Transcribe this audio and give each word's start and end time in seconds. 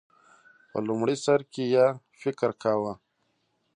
په 0.71 0.77
لومړی 0.87 1.15
سر 1.25 1.39
کې 1.53 1.63
یې 1.73 1.87
فکر 2.21 2.49
کاوه 2.61 2.93